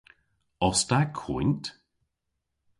Os 0.67 0.79
ta 0.89 0.99
koynt? 1.19 1.65